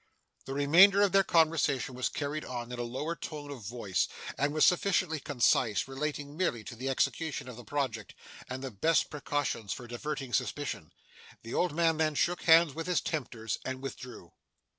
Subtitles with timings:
[0.45, 4.51] The remainder of their conversation was carried on in a lower tone of voice, and
[4.51, 8.15] was sufficiently concise; relating merely to the execution of the project,
[8.49, 10.91] and the best precautions for diverting suspicion.
[11.43, 14.33] The old man then shook hands with his tempters, and withdrew.